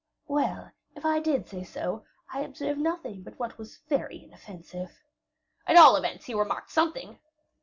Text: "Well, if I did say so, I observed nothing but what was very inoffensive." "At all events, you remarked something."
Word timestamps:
"Well, 0.27 0.71
if 0.95 1.05
I 1.05 1.19
did 1.19 1.47
say 1.47 1.63
so, 1.63 2.03
I 2.33 2.39
observed 2.39 2.79
nothing 2.79 3.21
but 3.21 3.37
what 3.37 3.59
was 3.59 3.77
very 3.87 4.23
inoffensive." 4.23 5.03
"At 5.67 5.77
all 5.77 5.95
events, 5.95 6.27
you 6.27 6.39
remarked 6.39 6.71
something." 6.71 7.19